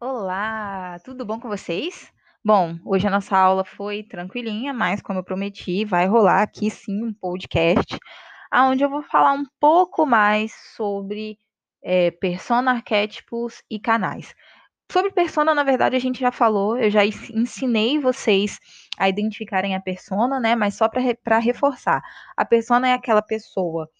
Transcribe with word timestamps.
Olá, 0.00 0.96
tudo 1.04 1.24
bom 1.26 1.40
com 1.40 1.48
vocês? 1.48 2.12
Bom, 2.44 2.78
hoje 2.86 3.08
a 3.08 3.10
nossa 3.10 3.36
aula 3.36 3.64
foi 3.64 4.04
tranquilinha, 4.04 4.72
mas 4.72 5.02
como 5.02 5.18
eu 5.18 5.24
prometi, 5.24 5.84
vai 5.84 6.06
rolar 6.06 6.42
aqui 6.42 6.70
sim 6.70 7.02
um 7.02 7.12
podcast, 7.12 7.98
onde 8.54 8.84
eu 8.84 8.88
vou 8.88 9.02
falar 9.02 9.32
um 9.32 9.44
pouco 9.58 10.06
mais 10.06 10.52
sobre 10.76 11.36
é, 11.82 12.12
persona, 12.12 12.70
arquétipos 12.70 13.60
e 13.68 13.80
canais. 13.80 14.32
Sobre 14.90 15.10
persona, 15.10 15.52
na 15.52 15.64
verdade, 15.64 15.96
a 15.96 16.00
gente 16.00 16.20
já 16.20 16.30
falou, 16.30 16.78
eu 16.78 16.90
já 16.90 17.04
ensinei 17.04 17.98
vocês 17.98 18.60
a 19.00 19.08
identificarem 19.08 19.74
a 19.74 19.80
persona, 19.80 20.38
né? 20.38 20.54
Mas 20.54 20.76
só 20.76 20.88
para 20.88 21.00
re 21.00 21.18
reforçar, 21.42 22.00
a 22.36 22.44
persona 22.44 22.88
é 22.88 22.92
aquela 22.92 23.20
pessoa 23.20 23.90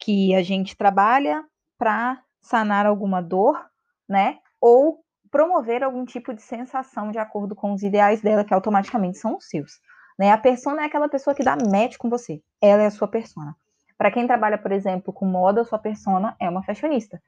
que 0.00 0.34
a 0.34 0.42
gente 0.42 0.74
trabalha 0.74 1.44
para 1.76 2.22
sanar 2.40 2.86
alguma 2.86 3.20
dor, 3.20 3.62
né? 4.08 4.38
Ou 4.58 5.01
promover 5.32 5.82
algum 5.82 6.04
tipo 6.04 6.34
de 6.34 6.42
sensação 6.42 7.10
de 7.10 7.18
acordo 7.18 7.56
com 7.56 7.72
os 7.72 7.82
ideais 7.82 8.20
dela, 8.20 8.44
que 8.44 8.52
automaticamente 8.52 9.16
são 9.16 9.38
os 9.38 9.48
seus. 9.48 9.80
Né? 10.18 10.30
A 10.30 10.36
persona 10.36 10.82
é 10.82 10.84
aquela 10.84 11.08
pessoa 11.08 11.34
que 11.34 11.42
dá 11.42 11.56
match 11.56 11.96
com 11.96 12.10
você. 12.10 12.42
Ela 12.60 12.82
é 12.82 12.86
a 12.86 12.90
sua 12.90 13.08
persona. 13.08 13.56
Para 13.96 14.10
quem 14.10 14.26
trabalha, 14.26 14.58
por 14.58 14.70
exemplo, 14.70 15.10
com 15.10 15.24
moda, 15.24 15.64
sua 15.64 15.78
persona 15.78 16.36
é 16.38 16.48
uma 16.48 16.62
fashionista. 16.62 17.20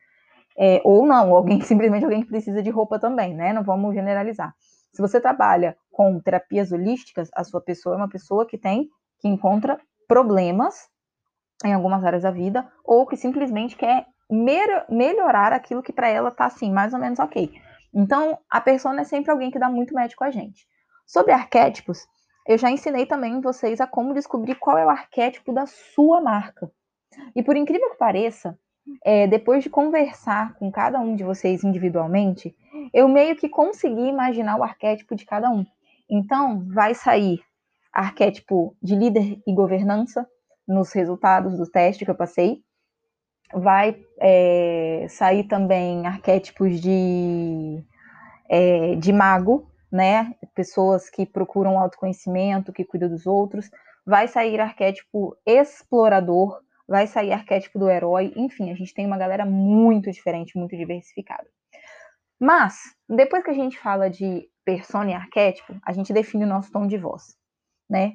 É, 0.57 0.83
ou 0.85 1.07
não, 1.07 1.35
alguém 1.35 1.61
simplesmente 1.65 2.05
alguém 2.05 2.21
que 2.21 2.29
precisa 2.29 2.63
de 2.63 2.71
roupa 2.71 2.99
também, 2.99 3.35
né? 3.35 3.55
Não 3.55 3.65
vamos 3.65 3.95
generalizar. 3.95 4.55
Se 4.93 5.01
você 5.01 5.19
trabalha 5.19 5.77
com 5.91 6.21
terapias 6.21 6.73
holísticas, 6.73 7.31
a 7.35 7.43
sua 7.43 7.61
pessoa 7.61 7.95
é 7.95 7.99
uma 7.99 8.09
pessoa 8.09 8.47
que 8.47 8.59
tem, 8.59 8.89
que 9.19 9.29
encontra 9.29 9.81
problemas 10.07 10.89
em 11.65 11.73
algumas 11.73 12.05
áreas 12.05 12.23
da 12.23 12.31
vida, 12.31 12.71
ou 12.85 13.07
que 13.07 13.17
simplesmente 13.17 13.77
quer 13.77 14.07
melhorar 14.89 15.53
aquilo 15.53 15.83
que 15.83 15.93
para 15.93 16.09
ela 16.09 16.31
tá 16.31 16.45
assim, 16.47 16.71
mais 16.71 16.93
ou 16.93 16.99
menos 16.99 17.19
ok. 17.19 17.51
Então, 17.95 18.39
a 18.51 18.61
persona 18.61 19.03
é 19.03 19.05
sempre 19.05 19.31
alguém 19.31 19.51
que 19.51 19.59
dá 19.59 19.71
muito 19.71 19.95
match 19.95 20.15
com 20.15 20.25
a 20.25 20.31
gente. 20.31 20.67
Sobre 21.07 21.33
arquétipos, 21.33 22.07
eu 22.47 22.59
já 22.59 22.71
ensinei 22.71 23.07
também 23.07 23.41
vocês 23.41 23.81
a 23.81 23.87
como 23.87 24.13
descobrir 24.13 24.57
qual 24.57 24.77
é 24.77 24.85
o 24.85 24.91
arquétipo 24.91 25.53
da 25.53 25.67
sua 25.67 26.21
marca. 26.21 26.71
E 27.37 27.43
por 27.43 27.57
incrível 27.57 27.91
que 27.91 27.97
pareça, 27.97 28.59
é, 29.05 29.27
depois 29.27 29.63
de 29.63 29.71
conversar 29.71 30.55
com 30.55 30.71
cada 30.71 30.99
um 30.99 31.15
de 31.15 31.23
vocês 31.23 31.63
individualmente, 31.63 32.55
eu 32.93 33.09
meio 33.09 33.37
que 33.37 33.49
consegui 33.49 34.09
imaginar 34.09 34.59
o 34.59 34.65
arquétipo 34.65 35.15
de 35.15 35.25
cada 35.25 35.49
um. 35.49 35.65
Então, 36.11 36.67
vai 36.69 36.95
sair 36.95 37.41
arquétipo 37.93 38.77
de 38.83 38.97
líder 38.97 39.41
e 39.47 39.55
governança 39.55 40.29
nos 40.67 40.93
resultados 40.93 41.57
do 41.57 41.71
teste 41.71 42.05
que 42.05 42.11
eu 42.11 42.17
passei 42.17 42.63
vai 43.55 43.97
é, 44.21 45.07
sair 45.09 45.45
também 45.45 46.07
arquétipos 46.07 46.81
de, 46.81 47.83
é, 48.49 48.95
de 48.97 49.13
mago, 49.13 49.71
né? 49.91 50.35
Pessoas 50.55 51.09
que 51.09 51.25
procuram 51.25 51.79
autoconhecimento, 51.79 52.73
que 52.73 52.85
cuidam 52.85 53.09
dos 53.09 53.27
outros. 53.27 53.71
Vai 54.05 54.29
sair 54.29 54.61
arquétipo 54.61 55.37
explorador, 55.47 56.61
vai 56.87 57.07
sair 57.07 57.33
arquétipo 57.33 57.79
do 57.79 57.89
herói. 57.89 58.33
Enfim, 58.37 58.71
a 58.71 58.75
gente 58.75 58.93
tem 58.93 59.07
uma 59.07 59.19
galera 59.19 59.47
muito 59.47 60.11
diferente, 60.11 60.59
muito 60.59 60.77
diversificada. 60.77 61.47
Mas, 62.39 62.77
depois 63.09 63.45
que 63.45 63.51
a 63.51 63.55
gente 63.55 63.79
fala 63.79 64.11
de 64.11 64.49
persona 64.65 65.13
e 65.13 65.15
arquétipo, 65.15 65.75
a 65.85 65.93
gente 65.93 66.13
define 66.13 66.45
o 66.45 66.49
nosso 66.49 66.71
tom 66.73 66.87
de 66.87 66.99
voz, 66.99 67.37
né? 67.89 68.13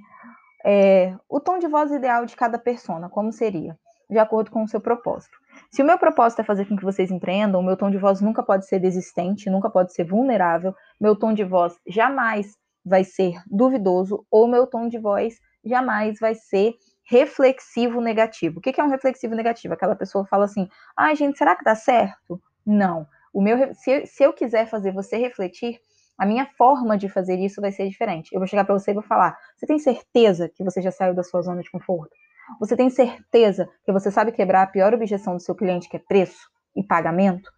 É, 0.66 1.16
o 1.30 1.40
tom 1.40 1.58
de 1.58 1.68
voz 1.68 1.92
ideal 1.92 2.26
de 2.26 2.36
cada 2.36 2.60
persona, 2.60 3.10
como 3.10 3.32
seria? 3.32 3.78
De 4.10 4.18
acordo 4.18 4.50
com 4.50 4.64
o 4.64 4.68
seu 4.68 4.82
propósito. 4.82 5.38
Se 5.72 5.82
o 5.82 5.86
meu 5.86 5.98
propósito 5.98 6.42
é 6.42 6.44
fazer 6.44 6.66
com 6.66 6.76
que 6.76 6.84
vocês 6.84 7.12
empreendam, 7.12 7.62
o 7.62 7.64
meu 7.64 7.78
tom 7.78 7.92
de 7.92 7.98
voz 7.98 8.22
nunca 8.22 8.42
pode 8.42 8.66
ser 8.66 8.80
desistente, 8.80 9.50
nunca 9.50 9.70
pode 9.70 9.94
ser 9.94 10.04
vulnerável, 10.04 10.74
meu 11.00 11.16
tom 11.16 11.34
de 11.34 11.44
voz 11.44 11.78
jamais 11.88 12.58
vai 12.84 13.04
ser 13.04 13.36
duvidoso, 13.46 14.26
ou 14.32 14.48
meu 14.48 14.66
tom 14.66 14.88
de 14.88 14.98
voz 14.98 15.40
jamais 15.64 16.20
vai 16.20 16.34
ser 16.34 16.74
reflexivo 17.04 18.02
negativo. 18.02 18.60
O 18.60 18.62
que 18.62 18.80
é 18.80 18.84
um 18.84 18.90
reflexivo 18.90 19.36
negativo? 19.36 19.74
Aquela 19.74 19.96
pessoa 19.96 20.26
fala 20.26 20.46
assim: 20.46 20.68
ai, 20.96 21.12
ah, 21.12 21.16
gente, 21.16 21.38
será 21.38 21.56
que 21.56 21.64
dá 21.64 21.76
certo? 21.76 22.42
Não. 22.66 23.08
O 23.34 23.42
meu, 23.42 23.74
se, 23.76 24.06
se 24.06 24.24
eu 24.24 24.34
quiser 24.34 24.68
fazer 24.68 24.92
você 24.92 25.18
refletir, 25.18 25.80
a 26.18 26.26
minha 26.26 26.46
forma 26.58 26.98
de 26.98 27.08
fazer 27.08 27.40
isso 27.40 27.62
vai 27.62 27.72
ser 27.72 27.88
diferente. 27.88 28.34
Eu 28.34 28.40
vou 28.40 28.48
chegar 28.48 28.66
para 28.66 28.78
você 28.78 28.92
e 28.92 28.94
vou 28.94 29.04
falar: 29.04 29.38
você 29.56 29.66
tem 29.66 29.80
certeza 29.80 30.50
que 30.50 30.64
você 30.64 30.82
já 30.82 30.92
saiu 30.92 31.14
da 31.14 31.24
sua 31.24 31.42
zona 31.42 31.62
de 31.62 31.70
conforto? 31.70 32.12
Você 32.60 32.76
tem 32.76 32.90
certeza 32.90 33.68
que 33.86 33.92
você 33.92 34.12
sabe 34.12 34.32
quebrar 34.32 34.64
a 34.64 34.68
pior 34.68 34.94
objeção 34.94 35.36
do 35.36 35.42
seu 35.42 35.56
cliente, 35.56 35.90
que 35.90 35.98
é 35.98 36.00
preço 36.00 36.50
e 36.76 36.84
pagamento? 36.84 37.50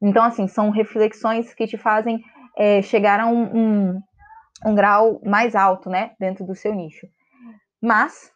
Então, 0.00 0.22
assim, 0.22 0.46
são 0.46 0.70
reflexões 0.70 1.54
que 1.54 1.66
te 1.66 1.78
fazem 1.78 2.22
é, 2.56 2.82
chegar 2.82 3.20
a 3.20 3.26
um, 3.26 3.56
um, 3.56 4.00
um 4.66 4.74
grau 4.74 5.20
mais 5.24 5.54
alto, 5.54 5.88
né, 5.88 6.12
dentro 6.18 6.44
do 6.44 6.54
seu 6.54 6.74
nicho. 6.74 7.06
Mas 7.80 8.30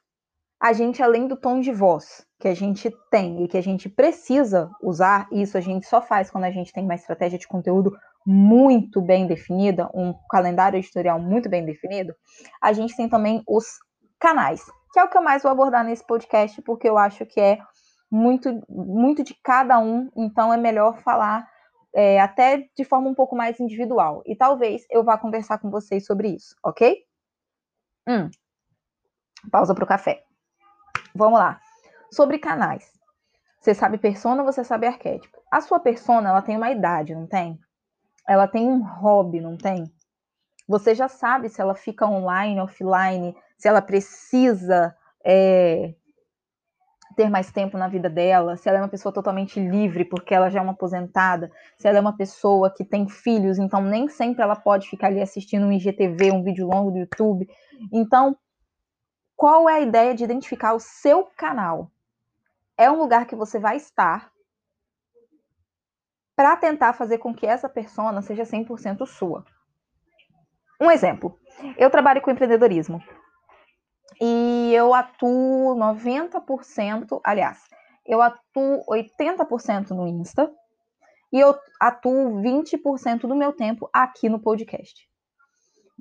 a 0.60 0.72
gente, 0.72 1.02
além 1.02 1.26
do 1.26 1.36
tom 1.36 1.60
de 1.60 1.72
voz 1.72 2.26
que 2.38 2.48
a 2.48 2.54
gente 2.54 2.90
tem 3.10 3.44
e 3.44 3.48
que 3.48 3.56
a 3.56 3.62
gente 3.62 3.88
precisa 3.88 4.70
usar, 4.82 5.28
isso 5.32 5.56
a 5.56 5.60
gente 5.60 5.86
só 5.86 6.00
faz 6.00 6.30
quando 6.30 6.44
a 6.44 6.50
gente 6.50 6.72
tem 6.72 6.84
uma 6.84 6.94
estratégia 6.94 7.38
de 7.38 7.48
conteúdo 7.48 7.92
muito 8.26 9.00
bem 9.00 9.26
definida, 9.26 9.90
um 9.94 10.14
calendário 10.28 10.78
editorial 10.78 11.18
muito 11.18 11.48
bem 11.48 11.64
definido, 11.64 12.14
a 12.62 12.72
gente 12.72 12.94
tem 12.94 13.08
também 13.08 13.42
os 13.46 13.66
canais 14.18 14.62
que 14.92 14.98
é 14.98 15.04
o 15.04 15.08
que 15.08 15.16
eu 15.16 15.22
mais 15.22 15.42
vou 15.42 15.52
abordar 15.52 15.84
nesse 15.84 16.04
podcast, 16.06 16.60
porque 16.62 16.88
eu 16.88 16.98
acho 16.98 17.24
que 17.26 17.40
é 17.40 17.58
muito, 18.10 18.62
muito 18.68 19.22
de 19.22 19.34
cada 19.42 19.78
um, 19.78 20.10
então 20.16 20.52
é 20.52 20.56
melhor 20.56 21.00
falar 21.02 21.48
é, 21.94 22.20
até 22.20 22.68
de 22.76 22.84
forma 22.84 23.08
um 23.08 23.14
pouco 23.14 23.36
mais 23.36 23.60
individual. 23.60 24.22
E 24.26 24.34
talvez 24.34 24.84
eu 24.90 25.04
vá 25.04 25.16
conversar 25.16 25.58
com 25.58 25.70
vocês 25.70 26.04
sobre 26.04 26.28
isso, 26.28 26.54
ok? 26.64 26.96
Hum. 28.08 28.30
Pausa 29.50 29.74
para 29.74 29.84
o 29.84 29.88
café. 29.88 30.22
Vamos 31.14 31.38
lá. 31.38 31.60
Sobre 32.12 32.38
canais. 32.38 32.92
Você 33.60 33.74
sabe 33.74 33.98
persona, 33.98 34.42
você 34.42 34.64
sabe 34.64 34.86
arquétipo. 34.86 35.38
A 35.50 35.60
sua 35.60 35.78
persona, 35.78 36.30
ela 36.30 36.42
tem 36.42 36.56
uma 36.56 36.70
idade, 36.70 37.14
não 37.14 37.26
tem? 37.26 37.58
Ela 38.26 38.48
tem 38.48 38.68
um 38.68 38.82
hobby, 38.82 39.40
não 39.40 39.56
tem? 39.56 39.84
Você 40.68 40.94
já 40.94 41.08
sabe 41.08 41.48
se 41.48 41.60
ela 41.60 41.74
fica 41.74 42.06
online, 42.06 42.60
offline, 42.60 43.36
se 43.60 43.68
ela 43.68 43.82
precisa 43.82 44.96
é, 45.22 45.94
ter 47.14 47.28
mais 47.28 47.52
tempo 47.52 47.76
na 47.76 47.88
vida 47.88 48.08
dela, 48.08 48.56
se 48.56 48.66
ela 48.66 48.78
é 48.78 48.80
uma 48.80 48.88
pessoa 48.88 49.12
totalmente 49.12 49.60
livre 49.60 50.02
porque 50.02 50.34
ela 50.34 50.48
já 50.48 50.60
é 50.60 50.62
uma 50.62 50.72
aposentada, 50.72 51.52
se 51.76 51.86
ela 51.86 51.98
é 51.98 52.00
uma 52.00 52.16
pessoa 52.16 52.72
que 52.74 52.82
tem 52.82 53.06
filhos, 53.06 53.58
então 53.58 53.82
nem 53.82 54.08
sempre 54.08 54.42
ela 54.42 54.56
pode 54.56 54.88
ficar 54.88 55.08
ali 55.08 55.20
assistindo 55.20 55.66
um 55.66 55.72
IGTV, 55.72 56.32
um 56.32 56.42
vídeo 56.42 56.66
longo 56.66 56.90
do 56.90 57.00
YouTube. 57.00 57.46
Então, 57.92 58.34
qual 59.36 59.68
é 59.68 59.74
a 59.74 59.80
ideia 59.80 60.14
de 60.14 60.24
identificar 60.24 60.72
o 60.72 60.80
seu 60.80 61.24
canal? 61.36 61.90
É 62.78 62.90
um 62.90 62.96
lugar 62.96 63.26
que 63.26 63.36
você 63.36 63.58
vai 63.58 63.76
estar 63.76 64.32
para 66.34 66.56
tentar 66.56 66.94
fazer 66.94 67.18
com 67.18 67.34
que 67.34 67.46
essa 67.46 67.68
persona 67.68 68.22
seja 68.22 68.44
100% 68.44 69.04
sua. 69.04 69.44
Um 70.80 70.90
exemplo, 70.90 71.38
eu 71.76 71.90
trabalho 71.90 72.22
com 72.22 72.30
empreendedorismo 72.30 73.02
e 74.20 74.72
eu 74.74 74.94
atuo 74.94 75.76
90%, 75.76 77.20
aliás, 77.24 77.58
eu 78.06 78.22
atuo 78.22 78.84
80% 78.88 79.90
no 79.90 80.06
Insta 80.06 80.50
e 81.32 81.38
eu 81.38 81.54
atuo 81.78 82.40
20% 82.42 83.20
do 83.20 83.36
meu 83.36 83.52
tempo 83.52 83.88
aqui 83.92 84.28
no 84.28 84.40
podcast. 84.40 85.08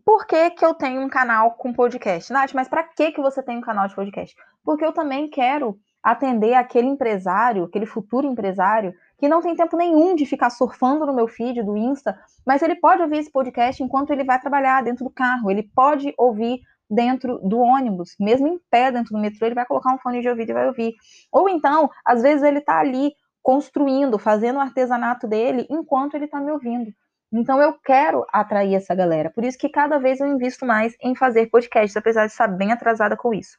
Por 0.03 0.25
que, 0.25 0.51
que 0.51 0.65
eu 0.65 0.73
tenho 0.73 1.01
um 1.01 1.09
canal 1.09 1.51
com 1.51 1.73
podcast? 1.73 2.31
Nath, 2.31 2.53
mas 2.53 2.67
para 2.67 2.83
que, 2.83 3.11
que 3.11 3.21
você 3.21 3.43
tem 3.43 3.57
um 3.57 3.61
canal 3.61 3.87
de 3.87 3.95
podcast? 3.95 4.35
Porque 4.63 4.83
eu 4.83 4.93
também 4.93 5.29
quero 5.29 5.77
atender 6.01 6.53
aquele 6.53 6.87
empresário, 6.87 7.65
aquele 7.65 7.85
futuro 7.85 8.25
empresário, 8.25 8.93
que 9.17 9.27
não 9.27 9.41
tem 9.41 9.55
tempo 9.55 9.75
nenhum 9.75 10.15
de 10.15 10.25
ficar 10.25 10.49
surfando 10.49 11.05
no 11.05 11.13
meu 11.13 11.27
feed 11.27 11.61
do 11.61 11.75
Insta, 11.75 12.17
mas 12.45 12.61
ele 12.61 12.75
pode 12.75 13.01
ouvir 13.01 13.17
esse 13.17 13.31
podcast 13.31 13.83
enquanto 13.83 14.11
ele 14.11 14.23
vai 14.23 14.39
trabalhar 14.39 14.81
dentro 14.81 15.03
do 15.03 15.11
carro, 15.11 15.51
ele 15.51 15.69
pode 15.75 16.13
ouvir 16.17 16.61
dentro 16.89 17.39
do 17.39 17.59
ônibus, 17.59 18.15
mesmo 18.19 18.47
em 18.47 18.59
pé 18.69 18.91
dentro 18.91 19.13
do 19.13 19.19
metrô, 19.19 19.45
ele 19.45 19.55
vai 19.55 19.65
colocar 19.65 19.93
um 19.93 19.99
fone 19.99 20.21
de 20.21 20.29
ouvido 20.29 20.49
e 20.49 20.53
vai 20.53 20.67
ouvir. 20.67 20.95
Ou 21.31 21.47
então, 21.47 21.89
às 22.03 22.21
vezes 22.21 22.43
ele 22.43 22.59
está 22.59 22.79
ali 22.79 23.13
construindo, 23.41 24.17
fazendo 24.17 24.57
o 24.57 24.61
artesanato 24.61 25.27
dele 25.27 25.67
enquanto 25.69 26.15
ele 26.15 26.25
está 26.25 26.39
me 26.39 26.51
ouvindo. 26.51 26.91
Então 27.31 27.61
eu 27.61 27.73
quero 27.73 28.25
atrair 28.33 28.75
essa 28.75 28.95
galera. 28.95 29.29
Por 29.29 29.43
isso 29.43 29.57
que 29.57 29.69
cada 29.69 29.99
vez 29.99 30.19
eu 30.19 30.27
invisto 30.27 30.65
mais 30.65 30.95
em 31.01 31.15
fazer 31.15 31.47
podcasts, 31.47 31.95
apesar 31.95 32.25
de 32.25 32.31
estar 32.31 32.47
bem 32.47 32.71
atrasada 32.71 33.15
com 33.15 33.33
isso. 33.33 33.55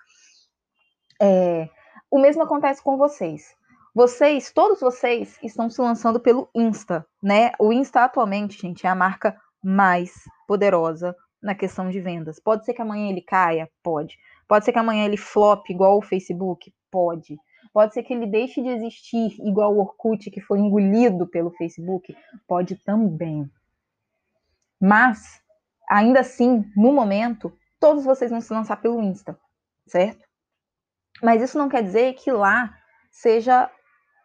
É, 1.23 1.69
o 2.11 2.19
mesmo 2.19 2.43
acontece 2.43 2.83
com 2.83 2.97
vocês. 2.97 3.55
Vocês, 3.95 4.53
todos 4.53 4.81
vocês, 4.81 5.39
estão 5.43 5.69
se 5.69 5.81
lançando 5.81 6.21
pelo 6.21 6.49
Insta, 6.55 7.07
né? 7.23 7.53
O 7.59 7.73
Insta 7.73 8.05
atualmente, 8.05 8.61
gente, 8.61 8.87
é 8.87 8.91
a 8.91 8.95
marca 8.95 9.37
mais 9.63 10.13
poderosa 10.47 11.15
na 11.43 11.55
questão 11.55 11.91
de 11.91 12.01
vendas. 12.01 12.39
Pode 12.39 12.65
ser 12.65 12.75
que 12.75 12.83
amanhã 12.83 13.09
ele 13.09 13.23
caia? 13.23 13.71
Pode. 13.83 14.19
Pode 14.47 14.65
ser 14.65 14.73
que 14.73 14.79
amanhã 14.79 15.05
ele 15.05 15.17
flop 15.17 15.69
igual 15.71 15.99
o 15.99 16.03
Facebook? 16.03 16.73
Pode. 16.91 17.39
Pode 17.73 17.95
ser 17.95 18.03
que 18.03 18.13
ele 18.13 18.27
deixe 18.27 18.61
de 18.61 18.69
existir 18.69 19.37
igual 19.41 19.75
o 19.75 19.81
Orkut, 19.81 20.31
que 20.31 20.41
foi 20.41 20.59
engolido 20.59 21.27
pelo 21.27 21.53
Facebook? 21.53 22.17
Pode 22.49 22.77
também. 22.85 23.49
Mas, 24.81 25.41
ainda 25.89 26.21
assim, 26.21 26.65
no 26.77 26.93
momento, 26.93 27.57
todos 27.79 28.05
vocês 28.05 28.31
vão 28.31 28.41
se 28.41 28.53
lançar 28.53 28.77
pelo 28.81 29.01
Insta, 29.01 29.39
certo? 29.87 30.27
Mas 31.23 31.43
isso 31.43 31.59
não 31.59 31.69
quer 31.69 31.83
dizer 31.83 32.15
que 32.15 32.33
lá 32.33 32.77
seja 33.11 33.71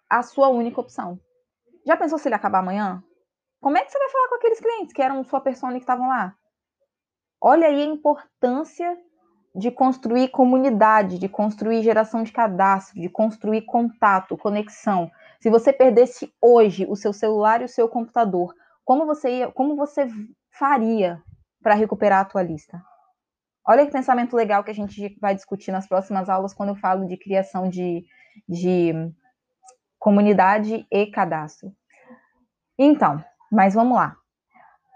a 0.10 0.24
sua 0.24 0.50
única 0.50 0.82
opção. 0.82 1.20
Já 1.86 1.96
pensou 1.96 2.18
se 2.18 2.28
ele 2.28 2.36
acabar 2.36 2.60
amanhã? 2.60 3.04
Como 3.62 3.78
é 3.78 3.84
que 3.84 3.92
você 3.92 4.00
vai 4.00 4.10
falar 4.10 4.30
com 4.30 4.36
aqueles 4.36 4.60
clientes 4.60 4.94
que 4.94 5.02
eram 5.02 5.24
sua 5.24 5.42
persona 5.42 5.74
que 5.74 5.80
estavam 5.80 6.08
lá? 6.08 6.36
Olha 7.42 7.68
aí 7.68 7.82
a 7.82 7.86
importância 7.86 8.98
de 9.56 9.72
construir 9.72 10.30
comunidade, 10.30 11.18
de 11.18 11.30
construir 11.30 11.82
geração 11.82 12.24
de 12.24 12.32
cadastro, 12.32 13.00
de 13.00 13.08
construir 13.08 13.62
contato, 13.62 14.38
conexão. 14.38 15.10
Se 15.40 15.50
você 15.50 15.72
perdesse 15.72 16.34
hoje 16.42 16.86
o 16.90 16.96
seu 16.96 17.14
celular 17.14 17.62
e 17.62 17.66
o 17.66 17.70
seu 17.70 17.88
computador, 17.88 18.54
como 18.84 19.06
você 19.06 19.40
ia, 19.40 19.52
como 19.52 19.76
você 19.76 20.08
faria 20.52 21.22
para 21.64 21.74
recuperar 21.74 22.22
a 22.22 22.26
tua 22.26 22.44
lista? 22.44 22.82
Olha 23.68 23.86
que 23.86 23.92
pensamento 23.92 24.36
legal 24.36 24.64
que 24.64 24.72
a 24.72 24.76
gente 24.76 25.18
vai 25.20 25.34
discutir 25.34 25.72
nas 25.72 25.88
próximas 25.88 26.30
aulas 26.30 26.54
quando 26.54 26.70
eu 26.70 26.76
falo 26.76 27.08
de 27.08 27.18
criação 27.18 27.70
de, 27.70 28.06
de 28.48 28.94
comunidade 29.98 30.86
e 30.92 31.08
cadastro. 31.08 31.72
Então, 32.78 33.24
mas 33.52 33.74
vamos 33.74 33.96
lá. 33.96 34.16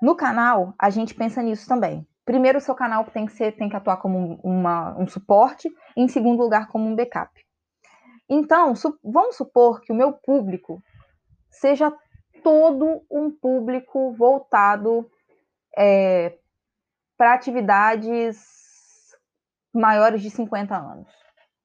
No 0.01 0.15
canal, 0.15 0.73
a 0.77 0.89
gente 0.89 1.15
pensa 1.15 1.41
nisso 1.41 1.67
também. 1.67 2.07
Primeiro, 2.29 2.59
o 2.59 2.61
seu 2.61 2.75
canal 2.75 3.03
tem 3.05 3.25
que, 3.25 3.31
ser, 3.31 3.53
tem 3.53 3.67
que 3.67 3.75
atuar 3.75 3.97
como 3.97 4.39
uma, 4.43 4.95
um 4.99 5.07
suporte, 5.07 5.67
em 5.97 6.07
segundo 6.07 6.43
lugar, 6.43 6.67
como 6.67 6.87
um 6.87 6.95
backup. 6.95 7.33
Então, 8.29 8.75
su 8.75 8.95
vamos 9.03 9.35
supor 9.35 9.81
que 9.81 9.91
o 9.91 9.95
meu 9.95 10.13
público 10.13 10.79
seja 11.49 11.91
todo 12.43 13.03
um 13.09 13.31
público 13.31 14.13
voltado 14.13 15.09
é, 15.75 16.37
para 17.17 17.33
atividades 17.33 18.39
maiores 19.73 20.21
de 20.21 20.29
50 20.29 20.77
anos. 20.77 21.11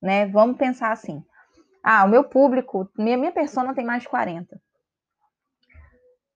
Né? 0.00 0.24
Vamos 0.28 0.56
pensar 0.56 0.92
assim. 0.92 1.22
Ah, 1.82 2.06
o 2.06 2.08
meu 2.08 2.24
público, 2.24 2.88
minha, 2.96 3.18
minha 3.18 3.32
persona 3.32 3.74
tem 3.74 3.84
mais 3.84 4.02
de 4.02 4.08
40. 4.08 4.58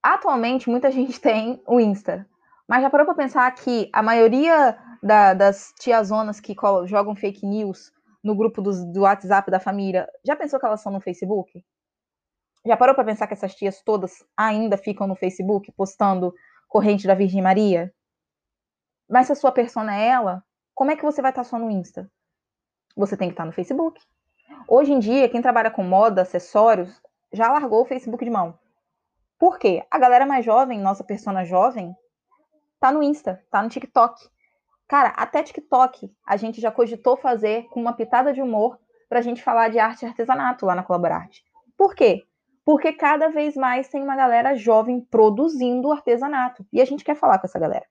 Atualmente, 0.02 0.68
muita 0.68 0.90
gente 0.92 1.18
tem 1.18 1.62
o 1.66 1.80
Insta. 1.80 2.28
Mas 2.68 2.82
já 2.82 2.90
parou 2.90 3.06
para 3.06 3.14
pensar 3.14 3.50
que 3.54 3.88
a 3.92 4.02
maioria 4.02 4.78
da, 5.02 5.32
das 5.32 5.72
tiazonas 5.80 6.38
que 6.38 6.54
jogam 6.84 7.16
fake 7.16 7.46
news 7.46 7.90
no 8.22 8.36
grupo 8.36 8.60
do, 8.60 8.92
do 8.92 9.00
WhatsApp 9.00 9.50
da 9.50 9.58
família, 9.58 10.06
já 10.24 10.36
pensou 10.36 10.60
que 10.60 10.66
elas 10.66 10.82
são 10.82 10.92
no 10.92 11.00
Facebook? 11.00 11.64
Já 12.66 12.76
parou 12.76 12.94
para 12.94 13.04
pensar 13.04 13.26
que 13.26 13.32
essas 13.32 13.54
tias 13.54 13.80
todas 13.82 14.22
ainda 14.36 14.76
ficam 14.76 15.06
no 15.06 15.16
Facebook 15.16 15.72
postando 15.72 16.34
corrente 16.68 17.06
da 17.06 17.14
Virgem 17.14 17.40
Maria? 17.40 17.90
Mas 19.08 19.26
se 19.28 19.32
a 19.32 19.36
sua 19.36 19.50
persona 19.50 19.96
é 19.96 20.08
ela, 20.08 20.44
como 20.74 20.90
é 20.90 20.96
que 20.96 21.04
você 21.04 21.22
vai 21.22 21.30
estar 21.30 21.44
só 21.44 21.58
no 21.58 21.70
Insta? 21.70 22.10
Você 22.94 23.16
tem 23.16 23.28
que 23.28 23.32
estar 23.32 23.46
no 23.46 23.52
Facebook. 23.52 23.98
Hoje 24.68 24.92
em 24.92 24.98
dia, 24.98 25.28
quem 25.28 25.40
trabalha 25.40 25.70
com 25.70 25.82
moda, 25.82 26.20
acessórios, 26.20 27.00
já 27.32 27.50
largou 27.50 27.82
o 27.82 27.86
Facebook 27.86 28.22
de 28.22 28.30
mão. 28.30 28.58
Por 29.38 29.58
quê? 29.58 29.86
A 29.90 29.98
galera 29.98 30.26
mais 30.26 30.44
jovem, 30.44 30.78
nossa 30.78 31.04
persona 31.04 31.44
jovem, 31.44 31.94
tá 32.80 32.92
no 32.92 33.02
Insta, 33.02 33.42
tá 33.50 33.62
no 33.62 33.68
TikTok. 33.68 34.28
Cara, 34.86 35.10
até 35.10 35.42
TikTok 35.42 36.10
a 36.26 36.36
gente 36.36 36.60
já 36.60 36.70
cogitou 36.70 37.16
fazer 37.16 37.64
com 37.68 37.80
uma 37.80 37.92
pitada 37.92 38.32
de 38.32 38.40
humor 38.40 38.78
pra 39.08 39.20
gente 39.20 39.42
falar 39.42 39.68
de 39.68 39.78
arte 39.78 40.02
e 40.02 40.06
artesanato 40.06 40.66
lá 40.66 40.74
na 40.74 40.82
Colaborarte. 40.82 41.42
Por 41.76 41.94
quê? 41.94 42.24
Porque 42.64 42.92
cada 42.92 43.28
vez 43.28 43.56
mais 43.56 43.88
tem 43.88 44.02
uma 44.02 44.16
galera 44.16 44.54
jovem 44.54 45.00
produzindo 45.00 45.90
artesanato. 45.90 46.66
E 46.72 46.80
a 46.80 46.84
gente 46.84 47.04
quer 47.04 47.14
falar 47.14 47.38
com 47.38 47.46
essa 47.46 47.58
galera. 47.58 47.86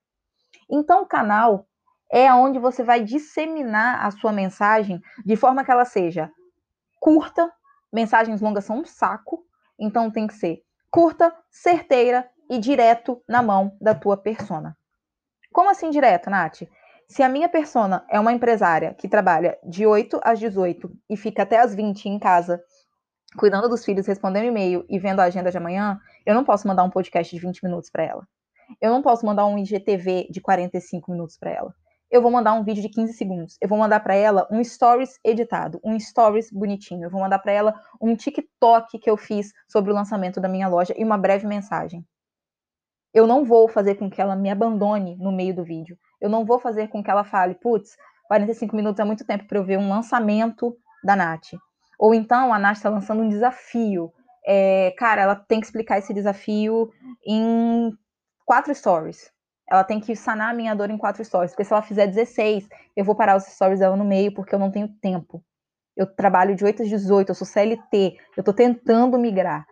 Então, 0.70 1.02
o 1.02 1.06
canal 1.06 1.68
é 2.12 2.32
onde 2.34 2.60
você 2.60 2.84
vai 2.84 3.04
disseminar 3.04 4.06
a 4.06 4.12
sua 4.12 4.32
mensagem 4.32 5.02
de 5.26 5.36
forma 5.36 5.64
que 5.64 5.72
ela 5.72 5.86
seja 5.86 6.32
curta, 7.00 7.52
mensagens 7.92 8.42
longas 8.42 8.66
são 8.66 8.80
um 8.80 8.86
saco, 8.86 9.44
então 9.80 10.12
tem 10.12 10.28
que 10.28 10.34
ser 10.34 10.62
curta, 10.92 11.36
certeira 11.50 12.30
e 12.50 12.58
direto 12.58 13.22
na 13.28 13.42
mão 13.42 13.76
da 13.82 13.94
tua 13.94 14.16
persona. 14.16 14.77
Como 15.58 15.72
assim 15.72 15.90
direto, 15.90 16.30
Nath? 16.30 16.68
Se 17.08 17.24
a 17.24 17.28
minha 17.28 17.50
persona 17.50 18.06
é 18.12 18.20
uma 18.20 18.32
empresária 18.32 18.94
que 18.94 19.08
trabalha 19.08 19.58
de 19.64 19.88
8 19.88 20.22
às 20.24 20.38
18 20.38 20.88
e 21.10 21.18
fica 21.18 21.42
até 21.42 21.60
às 21.60 21.74
20 21.74 22.06
em 22.06 22.20
casa, 22.20 22.62
cuidando 23.36 23.68
dos 23.68 23.84
filhos, 23.84 24.06
respondendo 24.06 24.46
e-mail 24.46 24.86
e 24.88 25.00
vendo 25.00 25.20
a 25.20 25.24
agenda 25.24 25.50
de 25.50 25.58
amanhã, 25.58 26.00
eu 26.28 26.36
não 26.36 26.44
posso 26.44 26.68
mandar 26.68 26.84
um 26.84 26.92
podcast 26.92 27.36
de 27.36 27.42
20 27.42 27.64
minutos 27.64 27.90
para 27.90 28.04
ela. 28.04 28.28
Eu 28.80 28.92
não 28.92 29.02
posso 29.02 29.26
mandar 29.26 29.48
um 29.48 29.58
IGTV 29.58 30.28
de 30.30 30.40
45 30.40 31.12
minutos 31.12 31.40
para 31.40 31.50
ela 31.50 31.74
eu 32.10 32.22
vou 32.22 32.32
mandar 32.32 32.54
um 32.54 32.64
vídeo 32.64 32.82
de 32.82 32.88
15 32.88 33.14
segundos. 33.14 33.58
Eu 33.62 33.68
vou 33.68 33.78
mandar 33.78 34.00
para 34.00 34.16
ela 34.16 34.48
um 34.50 34.64
stories 34.64 35.20
editado, 35.26 35.78
um 35.84 36.00
stories 36.00 36.50
bonitinho. 36.50 37.04
Eu 37.04 37.10
vou 37.10 37.20
mandar 37.20 37.40
para 37.40 37.52
ela 37.52 37.74
um 38.02 38.16
TikTok 38.16 38.98
que 38.98 39.10
eu 39.10 39.18
fiz 39.18 39.52
sobre 39.68 39.92
o 39.92 39.94
lançamento 39.94 40.40
da 40.40 40.48
minha 40.48 40.70
loja 40.70 40.94
e 40.98 41.04
uma 41.04 41.18
breve 41.18 41.46
mensagem. 41.46 42.06
Eu 43.14 43.26
não 43.26 43.44
vou 43.44 43.68
fazer 43.68 43.96
com 43.96 44.10
que 44.10 44.22
ela 44.22 44.36
me 44.36 44.50
abandone 44.50 45.16
no 45.18 45.32
meio 45.32 45.56
do 45.56 45.64
vídeo. 45.64 45.98
Eu 46.22 46.30
não 46.30 46.46
vou 46.46 46.60
fazer 46.60 46.88
com 46.88 47.04
que 47.04 47.10
ela 47.10 47.24
fale, 47.24 47.56
putz, 47.56 47.96
45 48.28 48.76
minutos 48.76 49.00
é 49.00 49.04
muito 49.04 49.26
tempo 49.26 49.46
para 49.46 49.58
eu 49.58 49.64
ver 49.64 49.78
um 49.78 49.90
lançamento 49.90 50.76
da 51.04 51.16
Nath. 51.16 51.54
Ou 52.00 52.14
então 52.14 52.54
a 52.54 52.60
Nath 52.60 52.78
está 52.78 52.90
lançando 52.90 53.24
um 53.24 53.30
desafio. 53.30 54.12
É, 54.46 54.94
cara, 54.98 55.22
ela 55.22 55.36
tem 55.36 55.60
que 55.60 55.66
explicar 55.66 55.98
esse 55.98 56.14
desafio 56.14 56.92
em 57.26 57.92
quatro 58.46 58.74
stories 58.74 59.32
ela 59.70 59.84
tem 59.84 60.00
que 60.00 60.16
sanar 60.16 60.52
a 60.52 60.54
minha 60.54 60.74
dor 60.74 60.90
em 60.90 60.98
quatro 60.98 61.24
stories. 61.24 61.52
Porque 61.52 61.66
se 61.66 61.74
ela 61.74 61.82
fizer 61.82 62.08
16, 62.08 62.68
eu 62.96 63.04
vou 63.04 63.16
parar 63.16 63.36
os 63.36 63.44
stories 63.44 63.80
dela 63.80 63.98
no 63.98 64.06
meio 64.06 64.34
porque 64.34 64.56
eu 64.56 64.60
não 64.60 64.72
tenho 64.72 64.88
tempo. 65.02 65.44
Eu 65.96 66.08
trabalho 66.08 66.56
de 66.56 66.64
8 66.64 66.84
às 66.84 66.90
18, 66.90 67.30
eu 67.30 67.36
sou 67.36 67.46
CLT, 67.46 68.18
eu 68.38 68.44
tô 68.44 68.54
tentando 68.54 69.18
migrar. 69.18 69.66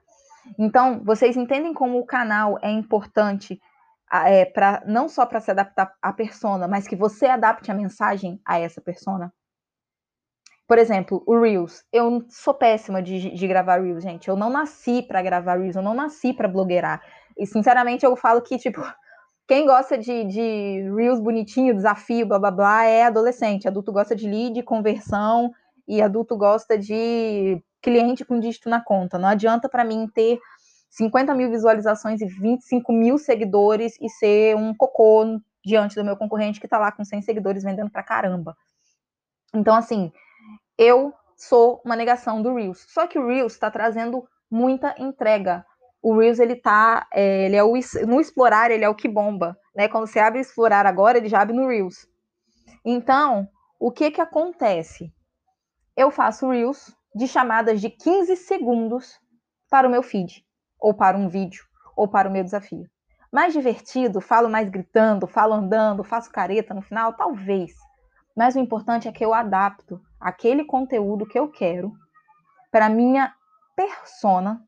Então, 0.57 1.01
vocês 1.03 1.36
entendem 1.36 1.74
como 1.74 2.00
o 2.00 2.06
canal 2.06 2.57
é 2.62 2.69
importante 2.69 3.59
é, 4.12 4.45
para 4.45 4.83
não 4.86 5.09
só 5.09 5.25
para 5.25 5.39
se 5.39 5.51
adaptar 5.51 5.94
à 6.01 6.13
persona, 6.13 6.68
mas 6.68 6.88
que 6.88 6.95
você 6.95 7.25
adapte 7.25 7.71
a 7.71 7.74
mensagem 7.74 8.39
a 8.45 8.59
essa 8.59 8.80
persona? 8.80 9.33
Por 10.68 10.80
exemplo, 10.80 11.24
o 11.27 11.39
Reels. 11.39 11.83
Eu 11.92 12.25
sou 12.30 12.53
péssima 12.53 13.01
de, 13.01 13.31
de 13.31 13.47
gravar 13.47 13.81
Reels, 13.81 14.03
gente. 14.03 14.27
Eu 14.27 14.36
não 14.36 14.50
nasci 14.50 15.03
para 15.03 15.21
gravar 15.21 15.59
Reels, 15.59 15.75
eu 15.75 15.81
não 15.81 15.94
nasci 15.94 16.33
para 16.33 16.47
blogueirar. 16.47 17.01
E, 17.38 17.45
sinceramente, 17.45 18.06
eu 18.06 18.15
falo 18.15 18.42
que, 18.42 18.57
tipo, 18.57 18.81
quem 19.47 19.68
gosta 19.68 19.97
de, 19.97 20.23
de 20.23 20.92
Reels 20.95 21.19
bonitinho, 21.19 21.75
desafio, 21.75 22.25
blá 22.25 22.40
blá 22.40 22.52
blá, 22.52 22.85
é 22.85 23.04
adolescente. 23.04 23.68
Adulto 23.68 23.92
gosta 23.92 24.16
de 24.16 24.28
lead, 24.28 24.64
conversão, 24.64 25.52
e 25.87 26.02
adulto 26.02 26.35
gosta 26.35 26.78
de 26.78 27.64
cliente 27.85 28.25
com 28.25 28.39
dígito 28.39 28.68
na 28.68 28.83
conta. 28.83 29.19
Não 29.19 29.30
adianta 29.30 29.69
para 29.69 29.83
mim 29.83 30.07
ter 30.07 30.39
50 30.89 31.35
mil 31.35 31.51
visualizações 31.51 32.19
e 32.21 32.25
25 32.25 32.92
mil 32.92 33.18
seguidores 33.18 33.95
e 34.01 34.09
ser 34.09 34.56
um 34.56 34.73
cocô 34.73 35.39
diante 35.63 35.95
do 35.95 36.04
meu 36.04 36.18
concorrente 36.18 36.59
que 36.59 36.65
está 36.65 36.80
lá 36.80 36.92
com 36.92 37.06
100 37.06 37.21
seguidores 37.21 37.63
vendendo 37.63 37.92
para 37.92 38.01
caramba. 38.01 38.57
Então, 39.54 39.75
assim, 39.75 40.11
eu 40.77 41.13
sou 41.37 41.80
uma 41.85 41.95
negação 41.95 42.42
do 42.42 42.56
Reels. 42.56 42.85
Só 42.89 43.06
que 43.06 43.19
o 43.19 43.27
Reels 43.27 43.54
está 43.54 43.69
trazendo 43.69 44.27
muita 44.49 44.95
entrega 44.97 45.63
o 46.06 46.15
Reels 46.15 46.37
ele 46.37 46.56
tá, 46.56 47.07
é, 47.11 47.47
ele 47.47 47.56
é 47.56 47.63
o 47.63 47.73
no 48.06 48.21
explorar, 48.21 48.69
ele 48.69 48.85
é 48.85 48.89
o 48.89 48.94
que 48.94 49.07
bomba, 49.07 49.57
né? 49.75 49.87
Quando 49.87 50.06
você 50.06 50.19
abre 50.19 50.39
explorar 50.39 50.85
agora, 50.85 51.18
ele 51.18 51.27
já 51.27 51.42
abre 51.42 51.56
no 51.56 51.68
Reels. 51.68 52.07
Então, 52.85 53.49
o 53.80 53.92
que 53.92 54.11
que 54.11 54.21
acontece? 54.21 55.11
Eu 55.97 56.11
faço 56.11 56.51
Reels 56.51 56.95
de 57.16 57.28
chamadas 57.30 57.80
de 57.80 57.90
15 57.90 58.36
segundos 58.36 59.18
para 59.69 59.88
o 59.88 59.92
meu 59.92 60.04
feed, 60.04 60.45
ou 60.78 60.94
para 60.94 61.18
um 61.18 61.30
vídeo, 61.30 61.64
ou 61.95 62.10
para 62.10 62.28
o 62.28 62.31
meu 62.31 62.44
desafio. 62.44 62.86
Mais 63.31 63.54
divertido, 63.54 64.19
falo 64.19 64.50
mais 64.50 64.69
gritando, 64.69 65.26
falo 65.26 65.54
andando, 65.54 66.04
faço 66.04 66.30
careta 66.30 66.74
no 66.74 66.81
final, 66.81 67.14
talvez. 67.14 67.74
Mas 68.36 68.56
o 68.56 68.60
importante 68.60 69.07
é 69.07 69.12
que 69.14 69.24
eu 69.24 69.34
adapto 69.34 70.02
aquele 70.19 70.66
conteúdo 70.66 71.26
que 71.26 71.40
eu 71.40 71.50
quero 71.50 71.94
para 72.69 72.90
minha 72.90 73.34
persona 73.76 74.62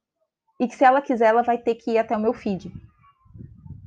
e 0.60 0.68
que 0.68 0.76
se 0.76 0.86
ela 0.86 1.02
quiser, 1.02 1.28
ela 1.28 1.44
vai 1.44 1.58
ter 1.58 1.76
que 1.76 1.92
ir 1.92 1.98
até 1.98 2.16
o 2.16 2.20
meu 2.20 2.34
feed. 2.34 2.72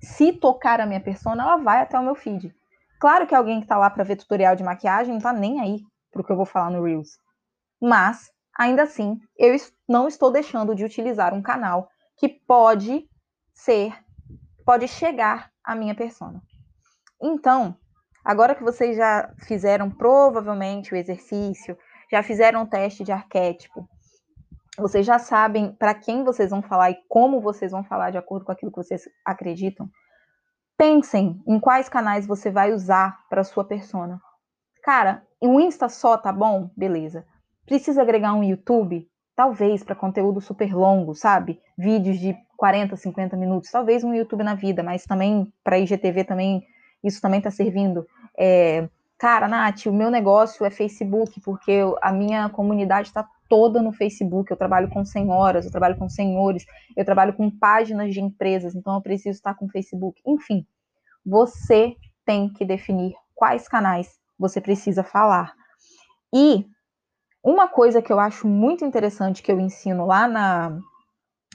Se 0.03 0.33
tocar 0.33 0.81
a 0.81 0.87
minha 0.87 1.01
persona, 1.01 1.43
ela 1.43 1.57
vai 1.57 1.81
até 1.81 1.99
o 1.99 2.03
meu 2.03 2.15
feed. 2.15 2.55
Claro 3.01 3.27
que 3.27 3.35
alguém 3.35 3.59
que 3.59 3.65
está 3.65 3.79
lá 3.79 3.89
para 3.89 4.05
ver 4.05 4.17
tutorial 4.17 4.55
de 4.55 4.63
maquiagem 4.63 5.15
não 5.15 5.21
tá 5.21 5.33
nem 5.33 5.61
aí 5.61 5.81
pro 6.11 6.23
que 6.23 6.31
eu 6.31 6.37
vou 6.37 6.45
falar 6.45 6.71
no 6.71 6.85
Reels. 6.85 7.19
Mas, 7.81 8.31
ainda 8.61 8.83
assim, 8.83 9.19
eu 9.39 9.57
não 9.89 10.07
estou 10.07 10.31
deixando 10.31 10.75
de 10.75 10.85
utilizar 10.85 11.33
um 11.33 11.41
canal 11.41 11.89
que 12.19 12.29
pode 12.29 13.09
ser, 13.55 13.95
pode 14.67 14.87
chegar 14.87 15.51
à 15.65 15.75
minha 15.75 15.95
persona. 15.95 16.43
Então, 17.23 17.75
agora 18.23 18.55
que 18.55 18.63
vocês 18.63 18.99
já 18.99 19.33
fizeram 19.47 19.91
provavelmente 19.91 20.93
o 20.93 20.97
exercício, 20.97 21.75
já 22.13 22.23
fizeram 22.23 22.65
o 22.65 22.67
teste 22.67 23.03
de 23.03 23.11
arquétipo, 23.11 23.89
vocês 24.77 25.07
já 25.07 25.19
sabem 25.19 25.73
para 25.73 25.95
quem 25.95 26.23
vocês 26.23 26.51
vão 26.51 26.61
falar 26.61 26.91
e 26.91 27.03
como 27.09 27.41
vocês 27.41 27.73
vão 27.73 27.83
falar 27.83 28.11
de 28.11 28.19
acordo 28.19 28.45
com 28.45 28.53
aquilo 28.53 28.71
que 28.71 28.83
vocês 28.83 29.09
acreditam. 29.25 29.89
Pensem 30.77 31.43
em 31.47 31.59
quais 31.59 31.89
canais 31.89 32.27
você 32.27 32.51
vai 32.51 32.75
usar 32.75 33.27
para 33.31 33.43
sua 33.43 33.65
persona. 33.65 34.21
Cara, 34.83 35.27
o 35.41 35.59
Insta 35.61 35.89
só 35.89 36.19
tá 36.19 36.31
bom? 36.31 36.71
Beleza. 36.77 37.27
Precisa 37.71 38.03
agregar 38.03 38.35
um 38.35 38.43
YouTube? 38.43 39.09
Talvez 39.37 39.85
para 39.85 39.95
conteúdo 39.95 40.41
super 40.41 40.75
longo, 40.75 41.15
sabe? 41.15 41.61
Vídeos 41.79 42.19
de 42.19 42.37
40, 42.57 42.97
50 42.97 43.37
minutos. 43.37 43.71
Talvez 43.71 44.03
um 44.03 44.13
YouTube 44.13 44.43
na 44.43 44.57
vida, 44.57 44.83
mas 44.83 45.05
também 45.05 45.47
para 45.63 45.79
IGTV 45.79 46.25
também 46.25 46.67
isso 47.05 47.21
também 47.21 47.39
está 47.39 47.49
servindo. 47.49 48.05
É, 48.37 48.89
cara, 49.17 49.47
Nath, 49.47 49.87
o 49.87 49.93
meu 49.93 50.11
negócio 50.11 50.67
é 50.67 50.71
Facebook, 50.71 51.41
porque 51.43 51.79
a 52.03 52.11
minha 52.11 52.49
comunidade 52.49 53.07
está 53.07 53.25
toda 53.49 53.81
no 53.81 53.93
Facebook. 53.93 54.51
Eu 54.51 54.57
trabalho 54.57 54.91
com 54.91 55.05
senhoras, 55.05 55.65
eu 55.65 55.71
trabalho 55.71 55.97
com 55.97 56.09
senhores, 56.09 56.67
eu 56.97 57.05
trabalho 57.05 57.35
com 57.35 57.49
páginas 57.53 58.13
de 58.13 58.21
empresas, 58.21 58.75
então 58.75 58.97
eu 58.97 59.01
preciso 59.01 59.37
estar 59.37 59.55
com 59.55 59.69
Facebook. 59.69 60.21
Enfim, 60.27 60.67
você 61.25 61.95
tem 62.27 62.53
que 62.53 62.65
definir 62.65 63.15
quais 63.33 63.69
canais 63.69 64.19
você 64.37 64.61
precisa 64.61 65.05
falar. 65.05 65.55
E 66.35 66.67
uma 67.43 67.69
coisa 67.69 68.03
que 68.03 68.13
eu 68.13 68.21
acho 68.21 68.47
muito 68.47 68.85
interessante 68.85 69.43
que 69.43 69.51
eu 69.51 69.59
ensino 69.59 70.07
lá 70.07 70.29
na, 70.29 70.79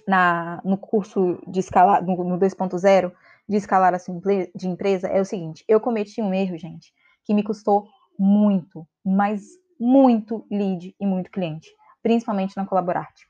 na 0.07 0.61
no 0.63 0.77
curso 0.77 1.39
de 1.47 1.59
escalar 1.59 2.03
no, 2.03 2.23
no 2.23 2.39
2.0 2.39 3.11
de 3.47 3.57
escalar 3.57 3.93
a 3.93 3.99
sua 3.99 4.15
de 4.55 4.67
empresa 4.67 5.07
é 5.07 5.21
o 5.21 5.25
seguinte: 5.25 5.63
eu 5.67 5.79
cometi 5.79 6.21
um 6.21 6.33
erro, 6.33 6.57
gente, 6.57 6.91
que 7.23 7.33
me 7.33 7.43
custou 7.43 7.87
muito, 8.17 8.87
mas 9.03 9.43
muito 9.79 10.45
lead 10.49 10.95
e 10.99 11.05
muito 11.05 11.29
cliente, 11.29 11.69
principalmente 12.01 12.55
na 12.57 12.65
Colaborarte. 12.65 13.25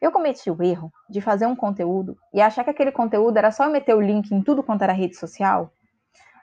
Eu 0.00 0.10
cometi 0.10 0.50
o 0.50 0.62
erro 0.62 0.92
de 1.08 1.20
fazer 1.20 1.46
um 1.46 1.56
conteúdo 1.56 2.16
e 2.32 2.40
achar 2.40 2.64
que 2.64 2.70
aquele 2.70 2.92
conteúdo 2.92 3.36
era 3.36 3.50
só 3.50 3.68
meter 3.68 3.94
o 3.94 4.00
link 4.00 4.30
em 4.32 4.42
tudo 4.42 4.62
quanto 4.62 4.82
era 4.82 4.92
rede 4.92 5.16
social 5.16 5.72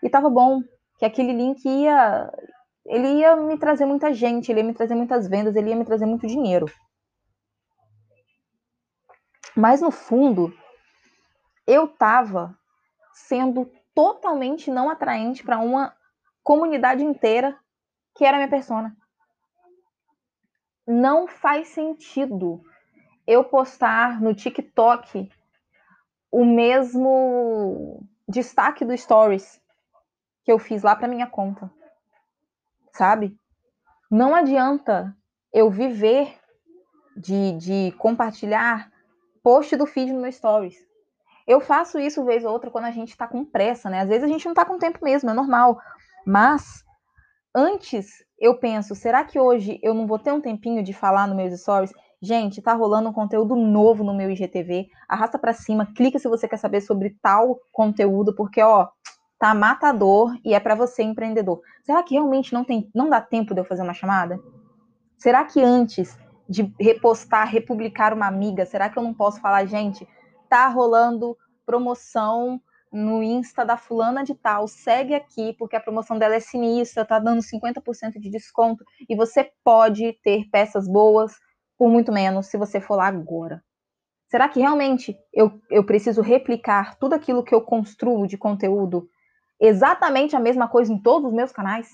e 0.01 0.09
tava 0.09 0.29
bom, 0.29 0.61
que 0.97 1.05
aquele 1.05 1.33
link 1.33 1.63
ia 1.65 2.31
ele 2.85 3.07
ia 3.19 3.35
me 3.35 3.57
trazer 3.57 3.85
muita 3.85 4.13
gente, 4.13 4.51
ele 4.51 4.61
ia 4.61 4.65
me 4.65 4.73
trazer 4.73 4.95
muitas 4.95 5.27
vendas, 5.27 5.55
ele 5.55 5.69
ia 5.69 5.75
me 5.75 5.85
trazer 5.85 6.05
muito 6.05 6.27
dinheiro. 6.27 6.65
Mas 9.55 9.81
no 9.81 9.91
fundo, 9.91 10.53
eu 11.67 11.87
tava 11.87 12.57
sendo 13.13 13.69
totalmente 13.93 14.71
não 14.71 14.89
atraente 14.89 15.43
para 15.43 15.59
uma 15.59 15.95
comunidade 16.43 17.03
inteira 17.03 17.57
que 18.15 18.25
era 18.25 18.37
minha 18.37 18.49
persona. 18.49 18.95
Não 20.87 21.27
faz 21.27 21.67
sentido 21.69 22.61
eu 23.27 23.43
postar 23.43 24.19
no 24.19 24.33
TikTok 24.33 25.29
o 26.31 26.45
mesmo 26.45 28.03
destaque 28.27 28.83
do 28.83 28.97
Stories 28.97 29.61
que 30.43 30.51
eu 30.51 30.57
fiz 30.57 30.81
lá 30.81 30.95
para 30.95 31.07
minha 31.07 31.27
conta. 31.27 31.71
Sabe? 32.93 33.35
Não 34.09 34.35
adianta 34.35 35.15
eu 35.53 35.69
viver 35.69 36.37
de, 37.15 37.53
de 37.53 37.91
compartilhar 37.97 38.91
post 39.43 39.75
do 39.75 39.85
feed 39.85 40.11
no 40.11 40.21
meu 40.21 40.31
Stories. 40.31 40.77
Eu 41.47 41.59
faço 41.59 41.99
isso 41.99 42.23
vez 42.23 42.45
ou 42.45 42.51
outra 42.51 42.69
quando 42.69 42.85
a 42.85 42.91
gente 42.91 43.17
tá 43.17 43.27
com 43.27 43.43
pressa, 43.43 43.89
né? 43.89 44.01
Às 44.01 44.09
vezes 44.09 44.23
a 44.23 44.27
gente 44.27 44.45
não 44.45 44.53
tá 44.53 44.63
com 44.63 44.77
tempo 44.77 44.99
mesmo, 45.01 45.29
é 45.29 45.33
normal. 45.33 45.79
Mas 46.25 46.83
antes 47.55 48.23
eu 48.39 48.57
penso, 48.57 48.95
será 48.95 49.23
que 49.23 49.39
hoje 49.39 49.79
eu 49.81 49.93
não 49.93 50.07
vou 50.07 50.19
ter 50.19 50.31
um 50.31 50.41
tempinho 50.41 50.83
de 50.83 50.93
falar 50.93 51.27
no 51.27 51.35
meus 51.35 51.59
stories? 51.59 51.93
Gente, 52.21 52.61
tá 52.61 52.73
rolando 52.73 53.09
um 53.09 53.13
conteúdo 53.13 53.55
novo 53.55 54.03
no 54.03 54.13
meu 54.13 54.29
IGTV. 54.29 54.87
Arrasta 55.09 55.39
para 55.39 55.53
cima, 55.53 55.91
clica 55.95 56.19
se 56.19 56.27
você 56.27 56.47
quer 56.47 56.57
saber 56.57 56.81
sobre 56.81 57.17
tal 57.21 57.59
conteúdo, 57.71 58.35
porque 58.35 58.61
ó, 58.61 58.87
tá 59.41 59.55
matador 59.55 60.37
e 60.45 60.53
é 60.53 60.59
para 60.59 60.75
você 60.75 61.01
empreendedor. 61.01 61.63
Será 61.83 62.03
que 62.03 62.13
realmente 62.13 62.53
não 62.53 62.63
tem, 62.63 62.87
não 62.93 63.09
dá 63.09 63.19
tempo 63.19 63.55
de 63.55 63.59
eu 63.59 63.65
fazer 63.65 63.81
uma 63.81 63.91
chamada? 63.95 64.39
Será 65.17 65.43
que 65.43 65.59
antes 65.59 66.15
de 66.47 66.71
repostar, 66.79 67.49
republicar 67.49 68.13
uma 68.13 68.27
amiga, 68.27 68.67
será 68.67 68.87
que 68.87 68.99
eu 68.99 69.01
não 69.01 69.15
posso 69.15 69.41
falar, 69.41 69.65
gente, 69.65 70.07
tá 70.47 70.67
rolando 70.67 71.35
promoção 71.65 72.61
no 72.91 73.23
Insta 73.23 73.65
da 73.65 73.77
fulana 73.77 74.23
de 74.23 74.35
tal, 74.35 74.67
segue 74.67 75.15
aqui, 75.15 75.53
porque 75.57 75.75
a 75.75 75.81
promoção 75.81 76.19
dela 76.19 76.35
é 76.35 76.39
sinistra, 76.39 77.03
tá 77.03 77.17
dando 77.17 77.41
50% 77.41 78.19
de 78.19 78.29
desconto 78.29 78.85
e 79.09 79.15
você 79.15 79.49
pode 79.63 80.13
ter 80.21 80.47
peças 80.51 80.87
boas 80.87 81.33
por 81.79 81.89
muito 81.89 82.11
menos 82.11 82.45
se 82.45 82.57
você 82.57 82.79
for 82.79 82.97
lá 82.97 83.07
agora. 83.07 83.63
Será 84.29 84.47
que 84.47 84.59
realmente 84.59 85.17
eu, 85.33 85.59
eu 85.69 85.83
preciso 85.83 86.21
replicar 86.21 86.95
tudo 86.99 87.15
aquilo 87.15 87.43
que 87.43 87.55
eu 87.55 87.61
construo 87.61 88.27
de 88.27 88.37
conteúdo 88.37 89.09
exatamente 89.61 90.35
a 90.35 90.39
mesma 90.39 90.67
coisa 90.67 90.91
em 90.91 90.97
todos 90.97 91.29
os 91.29 91.33
meus 91.33 91.51
canais? 91.51 91.87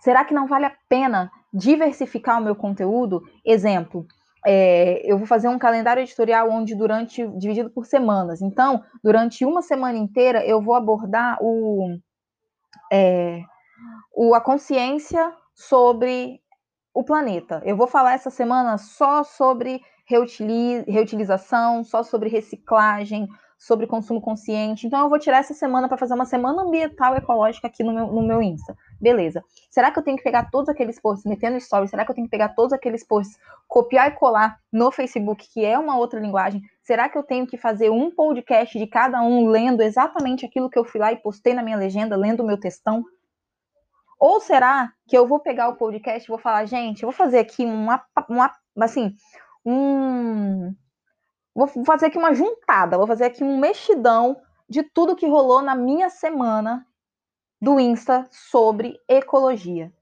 Será 0.00 0.24
que 0.24 0.34
não 0.34 0.46
vale 0.46 0.66
a 0.66 0.76
pena 0.88 1.32
diversificar 1.52 2.38
o 2.38 2.44
meu 2.44 2.54
conteúdo? 2.54 3.22
Exemplo, 3.44 4.06
é, 4.46 5.00
eu 5.10 5.16
vou 5.16 5.26
fazer 5.26 5.48
um 5.48 5.58
calendário 5.58 6.02
editorial 6.02 6.50
onde 6.50 6.74
durante 6.74 7.26
dividido 7.38 7.70
por 7.70 7.86
semanas. 7.86 8.42
Então, 8.42 8.84
durante 9.02 9.46
uma 9.46 9.62
semana 9.62 9.96
inteira 9.96 10.44
eu 10.44 10.60
vou 10.60 10.74
abordar 10.74 11.38
o, 11.40 11.96
é, 12.92 13.40
o 14.14 14.34
a 14.34 14.40
consciência 14.42 15.32
sobre 15.54 16.40
o 16.92 17.02
planeta. 17.02 17.62
Eu 17.64 17.76
vou 17.76 17.86
falar 17.86 18.12
essa 18.12 18.30
semana 18.30 18.76
só 18.76 19.24
sobre 19.24 19.80
reutilização, 20.06 21.82
só 21.82 22.02
sobre 22.02 22.28
reciclagem, 22.28 23.26
sobre 23.64 23.86
consumo 23.86 24.20
consciente. 24.20 24.86
Então, 24.86 25.00
eu 25.00 25.08
vou 25.08 25.18
tirar 25.18 25.38
essa 25.38 25.54
semana 25.54 25.88
para 25.88 25.96
fazer 25.96 26.12
uma 26.12 26.26
semana 26.26 26.62
ambiental 26.62 27.16
ecológica 27.16 27.66
aqui 27.66 27.82
no 27.82 27.94
meu, 27.94 28.06
no 28.08 28.22
meu 28.22 28.42
Insta. 28.42 28.76
Beleza. 29.00 29.42
Será 29.70 29.90
que 29.90 29.98
eu 29.98 30.02
tenho 30.02 30.18
que 30.18 30.22
pegar 30.22 30.50
todos 30.50 30.68
aqueles 30.68 31.00
posts, 31.00 31.24
metendo 31.24 31.58
stories? 31.58 31.88
Será 31.88 32.04
que 32.04 32.10
eu 32.10 32.14
tenho 32.14 32.26
que 32.26 32.30
pegar 32.30 32.50
todos 32.50 32.74
aqueles 32.74 33.02
posts, 33.02 33.38
copiar 33.66 34.08
e 34.08 34.10
colar 34.16 34.60
no 34.70 34.92
Facebook, 34.92 35.48
que 35.50 35.64
é 35.64 35.78
uma 35.78 35.96
outra 35.96 36.20
linguagem? 36.20 36.60
Será 36.82 37.08
que 37.08 37.16
eu 37.16 37.22
tenho 37.22 37.46
que 37.46 37.56
fazer 37.56 37.88
um 37.88 38.10
podcast 38.10 38.78
de 38.78 38.86
cada 38.86 39.22
um 39.22 39.48
lendo 39.48 39.80
exatamente 39.80 40.44
aquilo 40.44 40.68
que 40.68 40.78
eu 40.78 40.84
fui 40.84 41.00
lá 41.00 41.10
e 41.10 41.16
postei 41.16 41.54
na 41.54 41.62
minha 41.62 41.78
legenda, 41.78 42.16
lendo 42.16 42.40
o 42.40 42.46
meu 42.46 42.60
textão? 42.60 43.02
Ou 44.20 44.40
será 44.40 44.92
que 45.08 45.16
eu 45.16 45.26
vou 45.26 45.40
pegar 45.40 45.70
o 45.70 45.76
podcast 45.76 46.22
e 46.22 46.28
vou 46.28 46.38
falar, 46.38 46.66
gente, 46.66 47.02
eu 47.02 47.08
vou 47.08 47.16
fazer 47.16 47.38
aqui 47.38 47.64
uma, 47.64 48.04
uma 48.28 48.52
assim, 48.78 49.16
um 49.64 50.74
Vou 51.54 51.68
fazer 51.84 52.06
aqui 52.06 52.18
uma 52.18 52.34
juntada, 52.34 52.98
vou 52.98 53.06
fazer 53.06 53.24
aqui 53.24 53.44
um 53.44 53.58
mexidão 53.58 54.36
de 54.68 54.82
tudo 54.82 55.14
que 55.14 55.28
rolou 55.28 55.62
na 55.62 55.74
minha 55.74 56.10
semana 56.10 56.86
do 57.60 57.78
Insta 57.78 58.26
sobre 58.30 58.98
ecologia. 59.08 59.92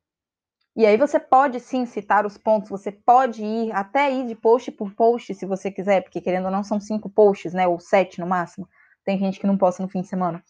E 0.75 0.87
aí 0.87 0.97
você 0.97 1.21
pode 1.21 1.61
sim 1.61 1.85
citar 1.85 2.25
os 2.25 2.39
pontos, 2.39 2.71
você 2.71 2.91
pode 2.91 3.45
ir 3.45 3.71
até 3.73 4.11
ir 4.11 4.27
de 4.27 4.35
post 4.35 4.73
por 4.73 4.95
post, 4.95 5.35
se 5.35 5.45
você 5.45 5.71
quiser, 5.71 6.03
porque 6.03 6.21
querendo 6.21 6.47
ou 6.47 6.51
não 6.51 6.65
são 6.65 6.81
cinco 6.81 7.11
posts, 7.11 7.53
né, 7.53 7.69
ou 7.69 7.79
sete 7.79 8.19
no 8.19 8.27
máximo. 8.27 8.67
Tem 9.05 9.19
gente 9.19 9.39
que 9.39 9.47
não 9.47 9.59
posta 9.59 9.83
no 9.83 9.89
fim 9.89 10.01
de 10.01 10.09
semana. 10.09 10.43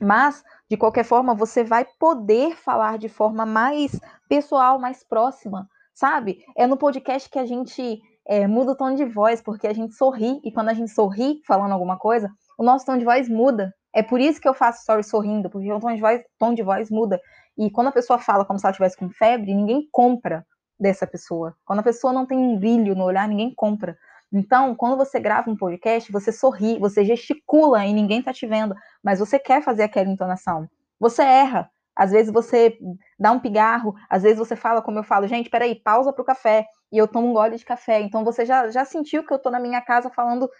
Mas, 0.00 0.42
de 0.68 0.76
qualquer 0.76 1.04
forma, 1.04 1.34
você 1.34 1.62
vai 1.62 1.84
poder 1.98 2.56
falar 2.56 2.96
de 2.96 3.08
forma 3.08 3.44
mais 3.44 4.00
pessoal, 4.28 4.78
mais 4.78 5.04
próxima, 5.04 5.68
sabe? 5.92 6.42
É 6.56 6.66
no 6.66 6.78
podcast 6.78 7.28
que 7.28 7.38
a 7.38 7.44
gente 7.44 8.00
é, 8.26 8.46
muda 8.46 8.72
o 8.72 8.76
tom 8.76 8.94
de 8.94 9.04
voz, 9.04 9.40
porque 9.42 9.66
a 9.66 9.72
gente 9.72 9.94
sorri, 9.94 10.40
e 10.42 10.50
quando 10.50 10.70
a 10.70 10.74
gente 10.74 10.90
sorri 10.90 11.40
falando 11.46 11.72
alguma 11.72 11.98
coisa, 11.98 12.30
o 12.58 12.64
nosso 12.64 12.86
tom 12.86 12.96
de 12.96 13.04
voz 13.04 13.28
muda. 13.28 13.74
É 13.94 14.02
por 14.02 14.20
isso 14.20 14.40
que 14.40 14.48
eu 14.48 14.54
faço 14.54 14.80
story 14.80 15.04
sorrindo, 15.04 15.48
porque 15.50 15.70
o 15.72 15.78
tom 15.78 15.94
de 15.94 16.00
voz, 16.00 16.22
tom 16.38 16.54
de 16.54 16.62
voz 16.62 16.90
muda. 16.90 17.20
E 17.56 17.70
quando 17.70 17.88
a 17.88 17.92
pessoa 17.92 18.18
fala 18.18 18.44
como 18.44 18.58
se 18.58 18.66
ela 18.66 18.72
estivesse 18.72 18.96
com 18.96 19.08
febre, 19.10 19.54
ninguém 19.54 19.88
compra 19.92 20.44
dessa 20.78 21.06
pessoa. 21.06 21.54
Quando 21.64 21.78
a 21.78 21.82
pessoa 21.82 22.12
não 22.12 22.26
tem 22.26 22.36
um 22.36 22.58
brilho 22.58 22.94
no 22.94 23.04
olhar, 23.04 23.28
ninguém 23.28 23.54
compra. 23.54 23.96
Então, 24.32 24.74
quando 24.74 24.96
você 24.96 25.20
grava 25.20 25.48
um 25.48 25.56
podcast, 25.56 26.10
você 26.10 26.32
sorri, 26.32 26.78
você 26.78 27.04
gesticula 27.04 27.86
e 27.86 27.92
ninguém 27.92 28.20
tá 28.20 28.32
te 28.32 28.46
vendo, 28.46 28.74
mas 29.02 29.20
você 29.20 29.38
quer 29.38 29.62
fazer 29.62 29.84
aquela 29.84 30.10
entonação. 30.10 30.68
Você 30.98 31.22
erra. 31.22 31.70
Às 31.96 32.10
vezes 32.10 32.32
você 32.32 32.78
dá 33.18 33.30
um 33.32 33.40
pigarro, 33.40 33.94
às 34.08 34.22
vezes 34.22 34.38
você 34.38 34.56
fala 34.56 34.82
como 34.82 34.98
eu 34.98 35.04
falo, 35.04 35.26
gente, 35.26 35.50
peraí, 35.50 35.74
pausa 35.74 36.12
pro 36.12 36.24
café, 36.24 36.66
e 36.92 36.98
eu 36.98 37.08
tomo 37.08 37.28
um 37.28 37.32
gole 37.32 37.56
de 37.56 37.64
café. 37.64 38.00
Então 38.00 38.24
você 38.24 38.44
já, 38.44 38.68
já 38.68 38.84
sentiu 38.84 39.24
que 39.24 39.32
eu 39.32 39.38
tô 39.38 39.50
na 39.50 39.60
minha 39.60 39.80
casa 39.80 40.10
falando 40.10 40.50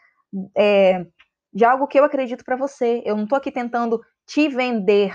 é, 0.57 1.05
de 1.53 1.65
algo 1.65 1.87
que 1.87 1.99
eu 1.99 2.05
acredito 2.05 2.45
para 2.45 2.57
você. 2.57 3.03
Eu 3.05 3.17
não 3.17 3.27
tô 3.27 3.37
aqui 3.37 3.51
tentando 3.51 4.01
te 4.27 4.49
vender 4.49 5.15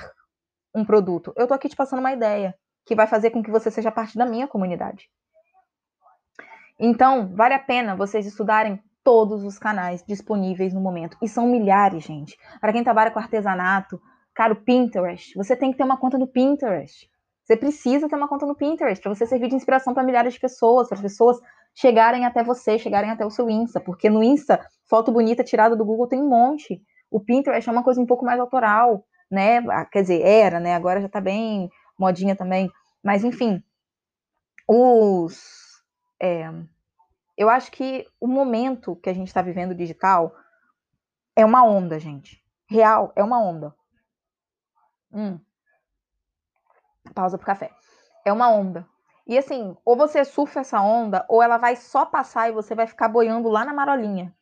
um 0.73 0.85
produto, 0.85 1.33
eu 1.35 1.47
tô 1.47 1.53
aqui 1.53 1.67
te 1.67 1.75
passando 1.75 1.99
uma 1.99 2.13
ideia 2.13 2.55
que 2.85 2.95
vai 2.95 3.07
fazer 3.07 3.31
com 3.31 3.41
que 3.43 3.51
você 3.51 3.69
seja 3.71 3.91
parte 3.91 4.17
da 4.17 4.25
minha 4.25 4.47
comunidade. 4.47 5.09
Então, 6.79 7.35
vale 7.35 7.53
a 7.53 7.59
pena 7.59 7.95
vocês 7.95 8.25
estudarem 8.25 8.81
todos 9.03 9.43
os 9.43 9.57
canais 9.57 10.03
disponíveis 10.07 10.73
no 10.73 10.81
momento. 10.81 11.17
E 11.21 11.27
são 11.27 11.47
milhares, 11.47 12.03
gente. 12.03 12.37
Para 12.59 12.71
quem 12.71 12.83
trabalha 12.83 13.11
com 13.11 13.19
artesanato, 13.19 14.01
Cara, 14.39 14.53
o 14.53 14.55
Pinterest. 14.55 15.35
Você 15.35 15.53
tem 15.53 15.69
que 15.69 15.77
ter 15.77 15.83
uma 15.83 15.97
conta 15.97 16.17
no 16.17 16.25
Pinterest. 16.25 17.11
Você 17.43 17.57
precisa 17.57 18.07
ter 18.07 18.15
uma 18.15 18.29
conta 18.29 18.45
no 18.45 18.55
Pinterest 18.55 19.03
para 19.03 19.13
você 19.13 19.25
servir 19.25 19.49
de 19.49 19.55
inspiração 19.55 19.93
para 19.93 20.01
milhares 20.01 20.33
de 20.33 20.39
pessoas, 20.39 20.87
para 20.87 20.95
as 20.95 21.01
pessoas 21.01 21.37
chegarem 21.75 22.25
até 22.25 22.41
você, 22.41 22.79
chegarem 22.79 23.11
até 23.11 23.25
o 23.25 23.29
seu 23.29 23.49
Insta, 23.49 23.81
porque 23.81 24.09
no 24.09 24.23
Insta, 24.23 24.65
foto 24.85 25.11
bonita 25.11 25.43
tirada 25.43 25.75
do 25.75 25.83
Google 25.83 26.07
tem 26.07 26.21
um 26.21 26.29
monte. 26.29 26.81
O 27.11 27.19
Pinterest 27.19 27.67
é 27.67 27.71
uma 27.73 27.83
coisa 27.83 27.99
um 27.99 28.05
pouco 28.05 28.23
mais 28.23 28.39
autoral, 28.39 29.05
né? 29.29 29.57
Ah, 29.71 29.83
quer 29.83 30.03
dizer, 30.03 30.21
era, 30.21 30.57
né? 30.57 30.73
Agora 30.73 31.01
já 31.01 31.09
tá 31.09 31.19
bem 31.19 31.69
modinha 31.99 32.33
também. 32.33 32.71
Mas, 33.03 33.25
enfim, 33.25 33.61
os. 34.65 35.83
É, 36.23 36.49
eu 37.37 37.49
acho 37.49 37.69
que 37.73 38.07
o 38.21 38.27
momento 38.27 38.95
que 38.95 39.09
a 39.09 39.13
gente 39.13 39.27
está 39.27 39.41
vivendo 39.41 39.75
digital 39.75 40.33
é 41.35 41.43
uma 41.43 41.65
onda, 41.65 41.99
gente. 41.99 42.41
Real, 42.69 43.11
é 43.17 43.21
uma 43.21 43.37
onda. 43.37 43.77
Hum. 45.13 45.39
Pausa 47.13 47.37
pro 47.37 47.45
café. 47.45 47.71
É 48.25 48.31
uma 48.31 48.49
onda. 48.49 48.87
E 49.25 49.37
assim, 49.37 49.75
ou 49.85 49.95
você 49.95 50.25
surfa 50.25 50.61
essa 50.61 50.81
onda, 50.81 51.25
ou 51.29 51.41
ela 51.43 51.57
vai 51.57 51.75
só 51.75 52.05
passar 52.05 52.49
e 52.49 52.51
você 52.51 52.73
vai 52.73 52.87
ficar 52.87 53.07
boiando 53.07 53.49
lá 53.49 53.63
na 53.63 53.73
marolinha. 53.73 54.35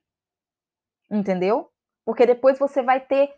Entendeu? 1.10 1.70
Porque 2.06 2.26
depois 2.26 2.58
você 2.58 2.82
vai 2.82 3.00
ter 3.00 3.34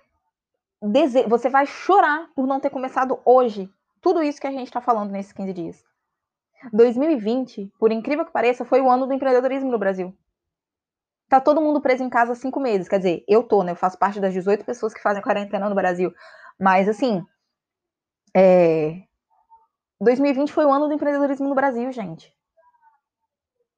dese... 0.82 1.24
você 1.24 1.50
vai 1.50 1.66
chorar 1.66 2.30
por 2.36 2.46
não 2.46 2.60
ter 2.60 2.70
começado 2.70 3.20
hoje. 3.26 3.70
Tudo 4.02 4.24
isso 4.24 4.40
que 4.40 4.48
a 4.48 4.52
gente 4.52 4.68
está 4.68 4.80
falando 4.80 5.12
nesses 5.12 5.34
15 5.34 5.54
dias. 5.54 5.84
2020, 6.74 7.72
por 7.80 7.92
incrível 7.92 8.26
que 8.26 8.32
pareça, 8.32 8.66
foi 8.66 8.82
o 8.82 8.90
ano 8.90 9.08
do 9.08 9.14
empreendedorismo 9.14 9.72
no 9.72 9.80
Brasil. 9.80 10.16
Tá 11.30 11.40
todo 11.40 11.62
mundo 11.62 11.80
preso 11.80 12.04
em 12.04 12.10
casa 12.10 12.34
há 12.34 12.36
cinco 12.36 12.60
meses. 12.60 12.90
Quer 12.90 12.98
dizer, 12.98 13.24
eu 13.28 13.44
tô, 13.44 13.64
né? 13.64 13.72
Eu 13.72 13.76
faço 13.76 13.98
parte 13.98 14.20
das 14.20 14.34
18 14.34 14.66
pessoas 14.66 14.94
que 14.94 15.02
fazem 15.02 15.22
quarentena 15.22 15.70
no 15.70 15.76
Brasil. 15.76 16.12
Mas, 16.60 16.89
assim, 16.89 17.24
é... 18.36 19.04
2020 20.01 20.51
foi 20.51 20.66
o 20.66 20.72
ano 20.72 20.88
do 20.88 20.94
empreendedorismo 20.94 21.48
no 21.48 21.56
Brasil, 21.56 21.92
gente. 21.92 22.34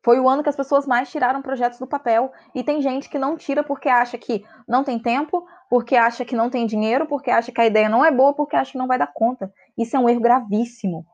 Foi 0.04 0.20
o 0.20 0.28
ano 0.28 0.42
que 0.42 0.50
as 0.50 0.56
pessoas 0.56 0.88
mais 0.88 1.12
tiraram 1.12 1.42
projetos 1.42 1.78
do 1.78 1.86
papel. 1.86 2.32
E 2.56 2.64
tem 2.64 2.82
gente 2.82 3.08
que 3.08 3.20
não 3.20 3.38
tira 3.38 3.64
porque 3.64 3.88
acha 3.88 4.18
que 4.18 4.44
não 4.68 4.84
tem 4.84 4.98
tempo, 4.98 5.46
porque 5.70 5.96
acha 5.96 6.26
que 6.26 6.36
não 6.36 6.50
tem 6.50 6.66
dinheiro, 6.66 7.06
porque 7.06 7.30
acha 7.30 7.52
que 7.52 7.62
a 7.62 7.66
ideia 7.66 7.88
não 7.88 8.04
é 8.04 8.12
boa, 8.12 8.34
porque 8.34 8.56
acha 8.56 8.72
que 8.72 8.78
não 8.78 8.88
vai 8.88 8.98
dar 8.98 9.14
conta. 9.14 9.54
Isso 9.78 9.96
é 9.96 10.00
um 10.00 10.10
erro 10.10 10.22
gravíssimo. 10.22 11.06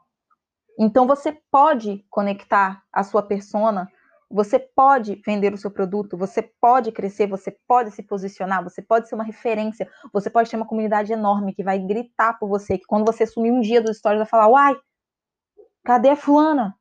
Então 0.80 1.06
você 1.06 1.38
pode 1.52 2.06
conectar 2.10 2.82
a 2.94 3.04
sua 3.04 3.24
persona, 3.24 3.92
você 4.30 4.60
pode 4.60 5.22
vender 5.26 5.54
o 5.54 5.58
seu 5.58 5.72
produto, 5.72 6.18
você 6.18 6.42
pode 6.42 6.92
crescer, 6.92 7.28
você 7.28 7.56
pode 7.68 7.92
se 7.92 8.04
posicionar, 8.04 8.64
você 8.64 8.82
pode 8.82 9.08
ser 9.08 9.16
uma 9.16 9.24
referência, 9.24 9.90
você 10.12 10.30
pode 10.30 10.50
ter 10.50 10.58
uma 10.58 10.66
comunidade 10.68 11.14
enorme 11.14 11.54
que 11.54 11.64
vai 11.64 11.80
gritar 11.80 12.34
por 12.38 12.50
você, 12.50 12.78
que 12.78 12.86
quando 12.86 13.06
você 13.06 13.26
sumir 13.26 13.52
um 13.52 13.62
dia 13.62 13.82
dos 13.82 13.98
stories 13.98 14.20
vai 14.20 14.28
falar: 14.28 14.48
"Uai, 14.50 14.76
Cadê 15.88 16.10
a 16.10 16.18
fulana? 16.18 16.76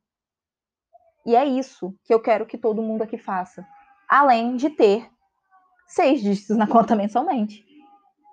E 1.25 1.37
é 1.37 1.45
isso 1.45 1.95
que 2.03 2.13
eu 2.13 2.19
quero 2.19 2.45
que 2.45 2.59
todo 2.59 2.83
mundo 2.83 3.03
aqui 3.03 3.17
faça. 3.17 3.65
Além 4.09 4.57
de 4.57 4.69
ter 4.69 5.09
seis 5.87 6.21
dígitos 6.21 6.57
na 6.57 6.67
conta 6.67 6.97
mensalmente. 6.97 7.65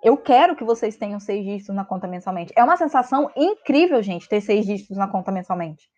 Eu 0.02 0.16
quero 0.16 0.56
que 0.56 0.64
vocês 0.64 0.96
tenham 0.96 1.20
seis 1.20 1.44
dígitos 1.44 1.72
na 1.72 1.84
conta 1.84 2.08
mensalmente. 2.08 2.52
É 2.56 2.64
uma 2.64 2.76
sensação 2.76 3.30
incrível, 3.36 4.02
gente, 4.02 4.28
ter 4.28 4.40
seis 4.40 4.66
dígitos 4.66 4.96
na 4.96 5.06
conta 5.06 5.30
mensalmente. 5.30 5.88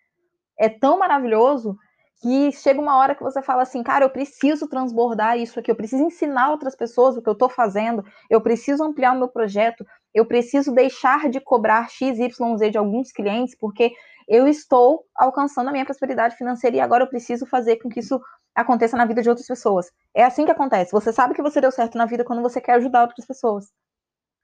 É 0.59 0.69
tão 0.69 0.99
maravilhoso 0.99 1.79
que 2.21 2.51
chega 2.53 2.81
uma 2.81 2.97
hora 2.97 3.15
que 3.15 3.23
você 3.23 3.43
fala 3.43 3.63
assim, 3.63 3.83
cara, 3.83 4.05
eu 4.05 4.11
preciso 4.11 4.69
transbordar 4.69 5.39
isso 5.39 5.59
aqui, 5.61 5.71
eu 5.71 5.77
preciso 5.77 6.03
ensinar 6.03 6.51
outras 6.51 6.75
pessoas 6.75 7.17
o 7.17 7.23
que 7.23 7.29
eu 7.29 7.35
estou 7.35 7.49
fazendo, 7.49 8.05
eu 8.31 8.41
preciso 8.41 8.83
ampliar 8.83 9.13
o 9.13 9.19
meu 9.19 9.29
projeto, 9.29 9.87
eu 10.15 10.25
preciso 10.25 10.73
deixar 10.73 11.29
de 11.29 11.41
cobrar 11.41 11.91
X, 11.91 12.19
Y, 12.19 12.57
Z 12.57 12.71
de 12.71 12.79
alguns 12.79 13.13
clientes, 13.13 13.55
porque 13.59 13.93
eu 14.27 14.49
estou 14.49 15.05
alcançando 15.15 15.69
a 15.69 15.73
minha 15.73 15.85
prosperidade 15.85 16.37
financeira 16.37 16.77
e 16.77 16.81
agora 16.81 17.05
eu 17.05 17.09
preciso 17.09 17.47
fazer 17.47 17.77
com 17.77 17.89
que 17.89 18.01
isso 18.01 18.21
aconteça 18.55 18.97
na 18.97 19.05
vida 19.05 19.23
de 19.23 19.29
outras 19.29 19.47
pessoas. 19.47 19.93
É 20.15 20.25
assim 20.25 20.47
que 20.47 20.51
acontece. 20.51 20.91
Você 20.93 21.13
sabe 21.13 21.35
que 21.35 21.43
você 21.43 21.61
deu 21.61 21.71
certo 21.71 21.99
na 21.99 22.07
vida 22.07 22.25
quando 22.25 22.43
você 22.43 22.61
quer 22.61 22.73
ajudar 22.73 23.03
outras 23.03 23.27
pessoas. 23.27 23.67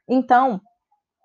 Então, 0.07 0.61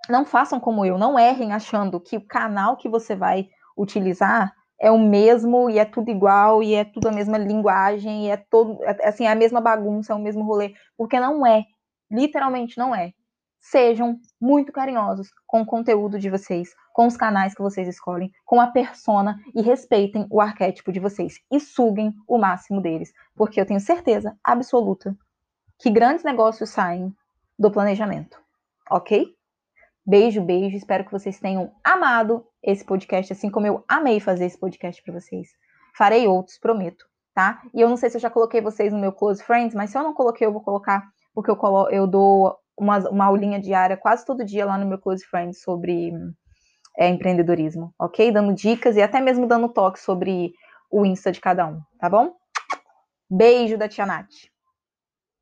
não 0.09 0.25
façam 0.25 0.59
como 0.59 0.85
eu, 0.85 0.97
não 0.97 1.19
errem 1.19 1.51
achando 1.51 1.99
que 1.99 2.15
o 2.15 2.25
canal 2.25 2.77
que 2.77 2.87
você 2.87 3.15
vai 3.15 3.49
utilizar 3.77 4.53
é 4.79 4.91
o 4.91 4.99
mesmo 4.99 5.69
e 5.69 5.79
é 5.79 5.85
tudo 5.85 6.09
igual 6.09 6.61
e 6.61 6.75
é 6.75 6.83
tudo 6.83 7.07
a 7.07 7.11
mesma 7.11 7.37
linguagem 7.37 8.27
e 8.27 8.29
é 8.29 8.37
todo 8.37 8.83
é, 8.83 9.07
assim 9.07 9.25
é 9.25 9.31
a 9.31 9.35
mesma 9.35 9.61
bagunça, 9.61 10.13
é 10.13 10.15
o 10.15 10.19
mesmo 10.19 10.43
rolê, 10.43 10.73
porque 10.97 11.19
não 11.19 11.45
é. 11.45 11.65
Literalmente 12.09 12.77
não 12.77 12.95
é 12.95 13.11
sejam 13.59 14.19
muito 14.39 14.71
carinhosos 14.71 15.29
com 15.45 15.61
o 15.61 15.65
conteúdo 15.65 16.19
de 16.19 16.29
vocês, 16.29 16.69
com 16.93 17.07
os 17.07 17.17
canais 17.17 17.53
que 17.53 17.61
vocês 17.61 17.87
escolhem, 17.87 18.31
com 18.45 18.61
a 18.61 18.67
persona 18.67 19.37
e 19.53 19.61
respeitem 19.61 20.25
o 20.29 20.39
arquétipo 20.39 20.91
de 20.91 20.99
vocês 20.99 21.39
e 21.51 21.59
suguem 21.59 22.13
o 22.27 22.37
máximo 22.37 22.81
deles, 22.81 23.11
porque 23.35 23.59
eu 23.59 23.65
tenho 23.65 23.79
certeza 23.79 24.37
absoluta 24.43 25.15
que 25.79 25.89
grandes 25.89 26.23
negócios 26.23 26.69
saem 26.69 27.13
do 27.57 27.71
planejamento, 27.71 28.39
ok? 28.89 29.35
Beijo, 30.07 30.41
beijo. 30.41 30.77
Espero 30.77 31.03
que 31.03 31.11
vocês 31.11 31.37
tenham 31.37 31.69
amado 31.83 32.47
esse 32.63 32.85
podcast, 32.85 33.33
assim 33.33 33.51
como 33.51 33.67
eu 33.67 33.83
amei 33.89 34.21
fazer 34.21 34.45
esse 34.45 34.57
podcast 34.57 35.03
para 35.03 35.19
vocês. 35.19 35.49
Farei 35.97 36.25
outros, 36.25 36.57
prometo, 36.57 37.05
tá? 37.35 37.61
E 37.73 37.81
eu 37.81 37.89
não 37.89 37.97
sei 37.97 38.09
se 38.09 38.15
eu 38.15 38.21
já 38.21 38.29
coloquei 38.29 38.61
vocês 38.61 38.93
no 38.93 38.99
meu 38.99 39.11
Close 39.11 39.43
Friends, 39.43 39.75
mas 39.75 39.89
se 39.89 39.97
eu 39.97 40.03
não 40.03 40.13
coloquei, 40.13 40.47
eu 40.47 40.53
vou 40.53 40.61
colocar, 40.61 41.03
porque 41.33 41.51
eu, 41.51 41.57
colo 41.57 41.89
eu 41.89 42.07
dou 42.07 42.55
uma, 42.79 42.99
uma 43.09 43.25
aulinha 43.25 43.59
diária 43.59 43.97
quase 43.97 44.25
todo 44.25 44.45
dia 44.45 44.65
lá 44.65 44.77
no 44.77 44.87
meu 44.87 44.97
Close 44.97 45.25
Friends 45.25 45.61
sobre 45.61 46.13
é, 46.97 47.09
empreendedorismo, 47.09 47.93
ok? 47.99 48.31
Dando 48.31 48.53
dicas 48.53 48.95
e 48.95 49.01
até 49.01 49.19
mesmo 49.19 49.45
dando 49.45 49.67
toque 49.67 49.99
sobre 49.99 50.53
o 50.89 51.05
Insta 51.05 51.33
de 51.33 51.41
cada 51.41 51.67
um, 51.67 51.81
tá 51.99 52.09
bom? 52.09 52.31
Beijo 53.29 53.77
da 53.77 53.89
Tia 53.89 54.05
Nath. 54.05 54.31